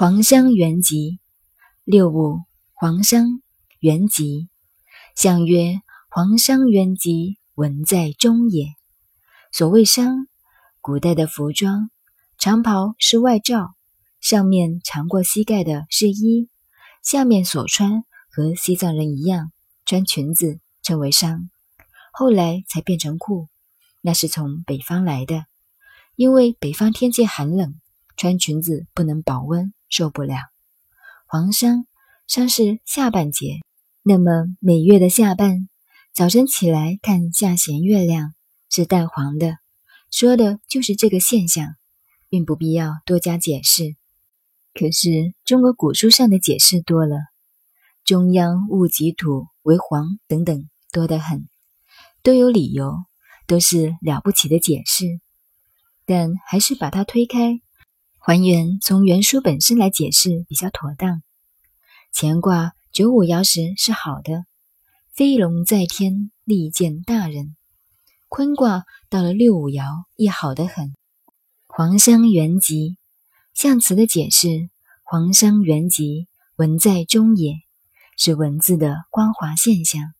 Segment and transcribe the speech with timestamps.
[0.00, 1.18] 黄香元吉，
[1.82, 3.42] 六五黄香
[3.80, 4.48] 元吉，
[5.16, 8.68] 相曰黄香元吉，文在中也。
[9.50, 10.28] 所谓裳，
[10.80, 11.90] 古代的服装，
[12.38, 13.74] 长袍是外罩，
[14.20, 16.48] 上面长过膝盖的是衣，
[17.02, 19.50] 下面所穿和西藏人一样
[19.84, 21.48] 穿裙子，称为裳。
[22.12, 23.48] 后来才变成裤，
[24.00, 25.46] 那是从北方来的，
[26.14, 27.74] 因为北方天气寒冷，
[28.16, 29.74] 穿裙子不能保温。
[29.88, 30.36] 受不了，
[31.26, 31.84] 黄裳
[32.28, 33.60] 裳是下半节。
[34.02, 35.68] 那么每月的下半，
[36.12, 38.34] 早晨起来看下弦月亮
[38.70, 39.58] 是淡黄的，
[40.10, 41.74] 说的就是这个现象，
[42.28, 43.96] 并不必要多加解释。
[44.74, 47.16] 可是中国古书上的解释多了，
[48.04, 51.48] 中央戊己土为黄等等多得很，
[52.22, 52.94] 都有理由，
[53.46, 55.20] 都是了不起的解释，
[56.06, 57.60] 但还是把它推开。
[58.30, 61.22] 还原从原书本身来解释比较妥当。
[62.12, 64.44] 乾卦九五爻时是好的，
[65.14, 67.56] 飞龙在天，利见大人。
[68.28, 70.92] 坤卦到了六五爻亦好得很。
[71.68, 72.98] 黄商元吉，
[73.54, 74.68] 象辞的解释：
[75.04, 77.54] 黄商元吉，文在中也，
[78.18, 80.12] 是文字的光滑现象。